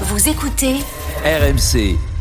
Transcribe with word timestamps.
Vous 0.00 0.28
écoutez 0.28 0.80
RMC. 1.24 2.13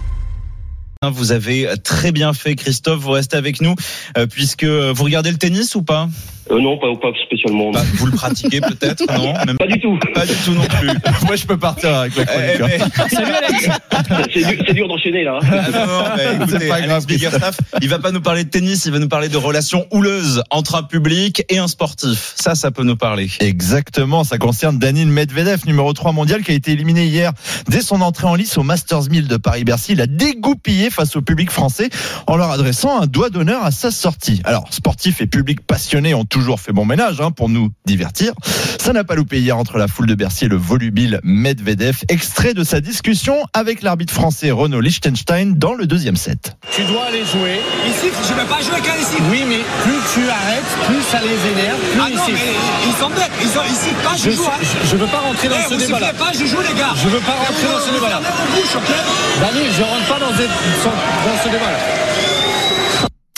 Vous 1.12 1.32
avez 1.32 1.68
très 1.84 2.12
bien 2.12 2.34
fait, 2.34 2.56
Christophe. 2.56 3.00
Vous 3.02 3.12
restez 3.12 3.38
avec 3.38 3.62
nous 3.62 3.76
euh, 4.18 4.26
puisque 4.28 4.64
vous 4.66 5.04
regardez 5.04 5.32
le 5.32 5.38
tennis 5.38 5.76
ou 5.76 5.84
pas? 5.84 6.08
Euh, 6.52 6.60
non, 6.60 6.78
pas, 6.78 6.88
pas 7.02 7.08
spécialement. 7.26 7.72
Bah, 7.72 7.82
Vous 7.94 8.06
le 8.06 8.12
pratiquez 8.12 8.60
peut-être, 8.60 9.02
non? 9.18 9.34
Même 9.48 9.58
Pas 9.58 9.66
du 9.68 9.80
tout. 9.80 9.98
pas 10.14 10.26
du 10.26 10.34
tout 10.44 10.52
non 10.52 10.66
plus. 10.66 10.90
Moi, 11.26 11.38
je 11.38 11.46
peux 11.46 11.56
partir 11.58 11.94
avec 11.96 12.16
la 12.18 12.24
Eh, 12.24 12.58
chronique. 12.58 12.80
hein. 12.82 13.78
mais- 14.10 14.24
C'est 14.34 14.40
dur, 14.44 14.64
c'est 14.68 14.74
dur 14.74 14.88
d'enchaîner 14.90 15.24
là. 15.24 15.40
Ah 15.42 15.56
non, 15.72 15.86
non, 15.88 16.04
mais 16.18 16.24
écoutez, 16.36 16.58
C'est 16.60 16.68
pas 16.68 16.76
Alex 16.76 16.90
grave, 16.90 17.06
Biggerstaff, 17.06 17.58
il 17.82 17.88
va 17.88 18.00
pas 18.00 18.12
nous 18.12 18.20
parler 18.20 18.44
de 18.44 18.50
tennis, 18.50 18.84
il 18.86 18.92
va 18.92 19.00
nous 19.00 19.08
parler 19.08 19.30
de 19.30 19.38
relations 19.38 19.86
houleuses 19.92 20.44
entre 20.50 20.76
un 20.76 20.84
public 20.84 21.44
et 21.50 21.60
un 21.60 21.68
sportif. 21.70 22.34
Ça, 22.36 22.56
ça 22.56 22.72
peut 22.72 22.84
nous 22.84 22.98
parler. 22.98 23.30
Exactement, 23.40 24.26
ça 24.26 24.38
concerne 24.38 24.78
Danil 24.80 25.08
Medvedev, 25.08 25.62
numéro 25.66 25.94
3 25.94 26.12
mondial, 26.12 26.44
qui 26.44 26.52
a 26.52 26.56
été 26.56 26.72
éliminé 26.74 27.06
hier 27.06 27.32
dès 27.70 27.82
son 27.82 28.02
entrée 28.02 28.28
en 28.28 28.36
lice 28.36 28.58
au 28.58 28.64
Masters 28.64 29.10
1000 29.10 29.28
de 29.30 29.38
Paris-Bercy. 29.38 29.94
Il 29.94 30.02
a 30.02 30.08
dégoupillé 30.08 30.90
face 30.94 31.16
au 31.16 31.22
public 31.22 31.52
français 31.52 31.90
en 32.28 32.36
leur 32.38 32.52
adressant 32.52 33.02
un 33.02 33.08
doigt 33.08 33.30
d'honneur 33.30 33.64
à 33.66 33.72
sa 33.72 33.92
sortie. 33.92 34.42
Alors, 34.46 34.66
sportifs 34.72 35.22
et 35.22 35.28
public 35.28 35.60
passionnés 35.66 36.14
ont 36.14 36.26
toujours 36.26 36.60
fait 36.60 36.72
bon 36.72 36.86
ménage 36.86 37.20
hein, 37.22 37.32
pour 37.32 37.50
nous 37.50 37.70
divertir. 37.86 38.34
Ça 38.80 38.94
n'a 38.94 39.04
pas 39.04 39.16
loupé 39.16 39.40
hier 39.40 39.58
entre 39.58 39.78
la 39.78 39.88
foule 39.88 40.08
de 40.08 40.16
Bercy 40.16 40.46
et 40.46 40.48
le 40.48 40.58
volubile 40.58 41.20
Medvedev. 41.24 41.98
Extrait 42.10 42.54
de 42.54 42.64
sa 42.64 42.80
discussion 42.82 43.36
avec 43.54 43.82
l'arbitre 43.82 44.14
français 44.14 44.52
Renaud 44.52 44.82
Liechtenstein 44.82 45.56
dans 45.56 45.74
le 45.74 45.88
deuxième 45.88 46.16
set. 46.16 46.56
Tu 46.76 46.84
dois 46.84 47.06
aller 47.06 47.24
jouer. 47.26 47.60
Ici, 47.88 48.08
je 48.28 48.34
ne 48.34 48.40
vais 48.40 48.46
pas 48.46 48.62
jouer 48.62 48.80
qu'à 48.82 48.98
ici. 48.98 49.16
Oui, 49.32 49.44
mais 49.48 49.60
plus 49.84 50.00
tu 50.14 50.30
arrêtes, 50.30 50.64
plus 50.88 51.02
ça 51.12 51.20
les 51.22 51.52
énerve, 51.52 51.80
plus 51.80 52.02
Ah 52.02 52.10
non, 52.16 52.24
ils 52.28 52.34
mais 52.34 52.40
ils 52.88 52.94
sont 53.00 53.10
bêtes. 53.10 53.32
Ils 53.42 53.50
sont 53.50 53.64
ici. 53.72 53.90
Pas, 54.04 54.16
je, 54.18 54.30
Je, 54.30 54.36
joue. 54.36 54.44
Hein. 54.46 54.60
je, 54.84 54.90
je 54.92 54.96
veux 54.98 55.08
pas 55.08 55.20
rentrer 55.20 55.48
dans 55.50 55.56
Eh, 55.60 55.70
ce 55.70 55.74
vous 55.76 55.80
débat-là. 55.80 56.14
pas, 56.14 56.32
je 56.34 56.46
joue, 56.46 56.60
les 56.62 56.78
gars. 56.80 56.94
Je 57.02 57.08
veux 57.10 57.20
pas 57.20 57.34
rentrer 57.34 57.68
dans 57.72 57.80
ce 57.86 57.94
débat-là. 57.94 58.22
Fermez 58.54 58.62
vos 58.62 58.62
bouches, 58.62 58.76
ok 58.76 58.96
Dani, 59.42 59.60
je 59.78 59.82
rentre 59.84 60.08
pas 60.08 60.20
dans, 60.20 60.32
ce- 60.32 60.44
dans 60.88 61.44
ce 61.44 61.50
débat-là. 61.50 61.80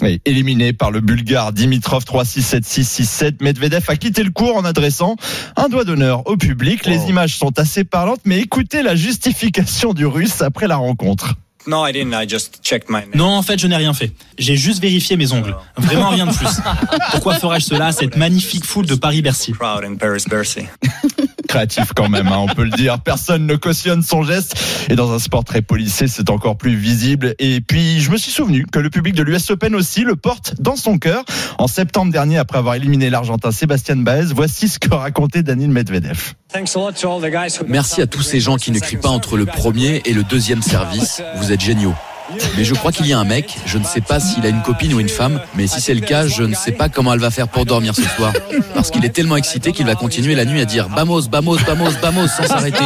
Et 0.04 0.22
éliminé 0.26 0.74
par 0.74 0.92
le 0.92 1.00
Bulgare 1.00 1.54
Dimitrov 1.54 2.04
3-6-7-6-6-7, 2.04 3.36
Medvedev 3.42 3.86
a 3.88 3.96
quitté 3.96 4.24
le 4.24 4.30
cours 4.32 4.58
en 4.58 4.66
adressant 4.66 5.16
un 5.56 5.70
doigt 5.70 5.86
d'honneur 5.86 6.28
au 6.28 6.36
public. 6.36 6.86
Les 6.86 7.06
images 7.10 7.38
sont 7.38 7.58
assez 7.60 7.86
parlantes, 7.86 8.20
mais 8.26 8.40
écoutez 8.40 8.84
la 8.84 8.96
justification 8.96 9.94
du 9.94 10.06
Russe 10.06 10.42
après 10.42 10.68
la 10.68 10.76
rencontre. 10.76 11.36
No, 11.66 11.88
I 11.88 11.94
didn't. 11.94 12.14
I 12.14 12.28
just 12.30 12.60
checked 12.62 12.90
my. 12.90 13.00
Non, 13.16 13.26
en 13.38 13.42
fait, 13.42 13.58
je 13.60 13.66
n'ai 13.66 13.76
rien 13.78 13.94
fait. 13.94 14.12
J'ai 14.38 14.56
juste 14.58 14.80
vérifié 14.82 15.18
mes 15.18 15.32
ongles. 15.32 15.56
Vraiment 15.78 16.10
rien 16.10 16.28
de 16.28 16.34
plus. 16.36 16.50
Pourquoi 17.12 17.36
ferais-je 17.40 17.66
cela 17.66 17.88
à 17.88 17.92
cette 17.92 18.18
magnifique 18.18 18.66
foule 18.66 18.86
de 18.86 18.94
Paris-Bercy 18.96 19.54
Créatif 21.48 21.94
quand 21.96 22.10
même, 22.10 22.28
hein, 22.28 22.38
on 22.40 22.48
peut 22.48 22.64
le 22.64 22.72
dire. 22.72 23.00
Personne 23.00 23.46
ne 23.46 23.56
cautionne 23.56 24.02
son 24.02 24.24
geste. 24.24 24.56
Et 24.90 24.96
dans 24.96 25.12
un 25.12 25.20
sport 25.20 25.44
très 25.44 25.62
policé, 25.62 26.08
c'est 26.08 26.30
encore 26.30 26.58
plus 26.58 26.76
visible. 26.76 27.36
Et 27.40 27.62
puis, 27.62 28.02
je 28.02 28.12
me 28.12 28.18
suis 28.18 28.32
souvenu 28.32 28.66
que 28.66 28.80
le 28.80 28.90
public 28.90 29.16
de 29.16 29.24
l'US 29.24 29.50
Open 29.50 29.76
aussi 29.76 30.02
le 30.02 30.16
porte 30.16 30.56
dans 30.60 30.76
son 30.76 30.98
cœur. 30.98 31.24
En 31.58 31.68
septembre 31.68 32.12
dernier, 32.12 32.38
après 32.38 32.58
avoir 32.58 32.76
éliminé 32.76 33.10
l'Argentin 33.10 33.52
Sébastien 33.52 33.98
Baez, 33.98 34.34
voici 34.34 34.68
ce 34.68 34.80
que 34.80 34.94
racontait 34.94 35.44
Daniil 35.44 35.70
Medvedev. 35.70 36.34
Merci 37.68 38.02
à 38.02 38.08
tous 38.08 38.22
ces 38.22 38.40
gens 38.40 38.58
qui 38.58 38.72
ne 38.72 38.80
crient 38.80 38.98
pas 38.98 39.10
entre 39.10 39.38
le 39.38 39.46
premier 39.46 40.02
et 40.06 40.14
le 40.14 40.24
deuxième 40.24 40.62
service. 40.62 41.22
Vous 41.38 41.52
êtes 41.52 41.62
géniaux. 41.62 41.96
Mais 42.58 42.64
je 42.64 42.74
crois 42.74 42.92
qu'il 42.92 43.06
y 43.08 43.14
a 43.14 43.20
un 43.20 43.24
mec, 43.24 43.56
je 43.66 43.78
ne 43.78 43.84
sais 43.84 44.02
pas 44.02 44.20
s'il 44.20 44.46
a 44.46 44.50
une 44.50 44.62
copine 44.62 44.94
ou 44.94 45.00
une 45.00 45.10
femme, 45.10 45.40
mais 45.56 45.68
si 45.68 45.82
c'est 45.82 45.94
le 45.94 46.02
cas, 46.02 46.28
je 46.28 46.44
ne 46.44 46.56
sais 46.56 46.72
pas 46.72 46.90
comment 46.90 47.14
elle 47.14 47.20
va 47.20 47.32
faire 47.32 47.48
pour 47.48 47.66
dormir 47.66 47.96
ce 47.96 48.04
soir. 48.04 48.34
Parce 48.74 48.92
qu'il 48.92 49.06
est 49.06 49.10
tellement 49.10 49.38
excité 49.38 49.72
qu'il 49.72 49.86
va 49.86 49.96
continuer 49.96 50.36
la 50.36 50.46
nuit 50.46 50.62
à 50.62 50.66
dire 50.66 50.90
Bamos, 50.90 51.24
Bamos, 51.30 51.58
Bamos, 51.66 51.92
Bamos 52.02 52.28
sans 52.28 52.48
s'arrêter. 52.48 52.86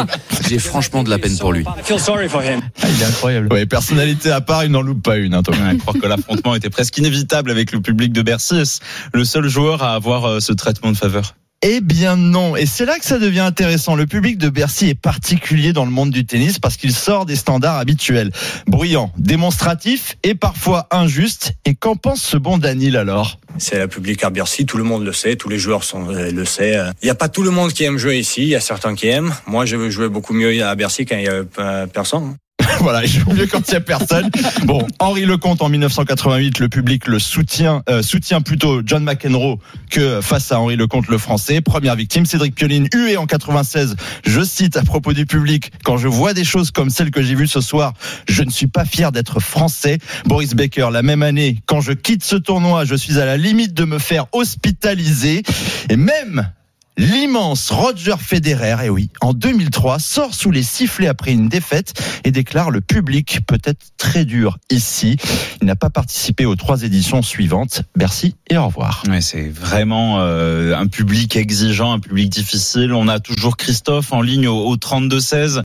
J'ai 0.50 0.60
franchement 0.60 1.04
de 1.04 1.10
la 1.10 1.18
peine 1.20 1.38
pour 1.38 1.54
lui. 1.54 1.62
I 1.62 1.84
feel 1.84 2.00
sorry 2.00 2.28
for 2.28 2.42
him. 2.42 2.62
Ah, 2.82 2.88
il 2.90 3.02
est 3.02 3.06
incroyable. 3.06 3.54
Ouais, 3.54 3.66
personnalité 3.66 4.32
à 4.32 4.42
part, 4.42 4.64
il 4.66 4.72
n'en 4.72 4.82
loupe 4.82 5.04
pas 5.04 5.18
une, 5.18 5.34
hein, 5.34 5.44
Thomas. 5.44 5.72
Ouais, 5.72 5.78
croire 5.78 5.98
que 6.02 6.08
l'affrontement 6.08 6.56
était 6.56 6.70
presque 6.70 6.98
inévitable 6.98 7.52
avec 7.52 7.72
le 7.72 7.82
public 7.82 8.12
de 8.12 8.22
Bercy. 8.22 8.58
Est-ce 8.58 8.80
Le 9.14 9.24
seul 9.26 9.48
joueur 9.48 9.84
à 9.84 9.94
avoir 9.94 10.26
euh, 10.26 10.40
ce 10.40 10.54
traitement 10.54 10.92
de 10.92 10.98
faveur? 10.98 11.36
Eh 11.62 11.82
bien 11.82 12.16
non, 12.16 12.56
et 12.56 12.66
c'est 12.66 12.86
là 12.86 12.98
que 12.98 13.06
ça 13.06 13.20
devient 13.20 13.42
intéressant. 13.42 13.96
Le 13.96 14.08
public 14.08 14.38
de 14.38 14.48
Bercy 14.48 14.88
est 14.88 14.96
particulier 14.96 15.74
dans 15.74 15.84
le 15.84 15.92
monde 15.92 16.10
du 16.10 16.26
tennis 16.26 16.58
parce 16.58 16.78
qu'il 16.78 16.94
sort 16.94 17.26
des 17.26 17.36
standards 17.36 17.76
habituels. 17.76 18.32
Bruyant, 18.66 19.12
démonstratif 19.18 20.16
et 20.24 20.36
parfois 20.36 20.88
injuste. 20.90 21.52
Et 21.66 21.76
qu'en 21.76 21.98
pense 21.98 22.22
ce 22.22 22.38
bon 22.38 22.58
Danil 22.58 22.96
alors? 22.96 23.42
C'est 23.58 23.78
le 23.78 23.90
public 23.90 24.24
à 24.24 24.30
Bercy. 24.30 24.66
Tout 24.66 24.78
le 24.78 24.86
monde 24.86 25.04
le 25.04 25.12
sait. 25.12 25.36
Tous 25.36 25.50
les 25.50 25.60
joueurs 25.60 25.84
euh, 25.96 26.32
le 26.32 26.46
sait. 26.46 26.80
Il 27.02 27.06
n'y 27.06 27.12
a 27.12 27.16
pas 27.16 27.28
tout 27.28 27.44
le 27.44 27.52
monde 27.52 27.74
qui 27.74 27.84
aime 27.84 27.98
jouer 27.98 28.20
ici. 28.20 28.44
Il 28.44 28.50
y 28.50 28.56
a 28.56 28.62
certains 28.62 28.96
qui 28.96 29.08
aiment. 29.08 29.36
Moi, 29.46 29.66
je 29.66 29.76
veux 29.76 29.90
jouer 29.90 30.08
beaucoup 30.08 30.34
mieux 30.34 30.64
à 30.64 30.74
Bercy 30.76 31.06
quand 31.06 31.18
il 31.18 31.26
y 31.26 31.28
a 31.28 31.88
personne. 31.88 32.38
Voilà, 32.80 33.04
il 33.04 33.10
joue 33.10 33.32
mieux 33.32 33.48
quand 33.48 33.68
il 33.68 33.72
n'y 33.72 33.78
a 33.78 33.82
personne. 33.82 34.30
Bon, 34.64 34.86
Henri 35.00 35.26
Lecomte 35.26 35.62
en 35.62 35.70
1988, 35.70 36.60
le 36.60 36.70
public 36.70 37.08
le 37.08 37.20
soutient, 37.20 37.84
euh, 37.90 38.02
soutient 38.02 38.42
plutôt 38.42 38.82
John 38.86 39.04
McEnroe 39.04 39.60
que 39.90 40.22
face 40.22 40.52
à 40.52 40.60
Henri 40.60 40.76
Lecomte 40.76 41.08
le 41.08 41.18
français. 41.18 41.62
Première 41.62 41.96
victime, 41.96 42.26
Cédric 42.26 42.56
Pioline, 42.56 42.88
hué 42.94 43.18
en 43.18 43.26
96. 43.26 43.96
Je 44.26 44.42
cite 44.42 44.78
à 44.78 44.84
propos 44.84 45.14
du 45.14 45.26
public, 45.26 45.72
quand 45.84 45.98
je 45.98 46.08
vois 46.08 46.34
des 46.34 46.44
choses 46.44 46.72
comme 46.72 46.90
celles 46.90 47.12
que 47.12 47.22
j'ai 47.22 47.36
vues 47.36 47.48
ce 47.48 47.62
soir, 47.62 47.94
je 48.28 48.44
ne 48.44 48.50
suis 48.50 48.68
pas 48.68 48.86
fier 48.86 49.12
d'être 49.12 49.40
français. 49.40 49.98
Boris 50.26 50.54
Becker, 50.54 50.90
la 50.92 51.02
même 51.02 51.24
année, 51.24 51.60
quand 51.66 51.82
je 51.82 51.92
quitte 51.92 52.24
ce 52.24 52.36
tournoi, 52.36 52.86
je 52.86 52.96
suis 52.96 53.20
à 53.20 53.26
la 53.26 53.38
limite 53.38 53.74
de 53.74 53.86
me 53.86 54.00
faire 54.00 54.28
hospitaliser. 54.32 55.44
Et 55.90 55.98
même 55.98 56.50
L'immense 57.00 57.72
Roger 57.72 58.16
Federer, 58.20 58.88
et 58.88 58.90
oui, 58.90 59.10
en 59.22 59.32
2003, 59.32 60.00
sort 60.00 60.34
sous 60.34 60.52
les 60.52 60.64
sifflets 60.64 61.08
après 61.08 61.32
une 61.32 61.48
défaite 61.48 61.94
et 62.26 62.32
déclare 62.32 62.72
le 62.72 62.82
public 62.82 63.40
peut 63.48 63.62
être 63.64 63.80
très 63.98 64.26
dur 64.26 64.58
ici. 64.70 65.16
Il 65.62 65.68
n'a 65.68 65.78
pas 65.78 65.90
participé 65.90 66.46
aux 66.46 66.58
trois 66.58 66.84
éditions 66.84 67.22
suivantes. 67.22 67.84
Merci 67.96 68.36
et 68.50 68.58
au 68.58 68.66
revoir. 68.66 69.04
Ouais, 69.08 69.22
c'est 69.22 69.48
vraiment 69.48 70.20
euh, 70.20 70.76
un 70.76 70.88
public 70.88 71.38
exigeant, 71.38 71.94
un 71.94 72.00
public 72.00 72.28
difficile. 72.28 72.92
On 72.92 73.08
a 73.08 73.22
toujours 73.22 73.56
Christophe 73.56 74.12
en 74.12 74.22
ligne 74.22 74.50
au, 74.50 74.68
au 74.68 74.76
32-16. 74.76 75.56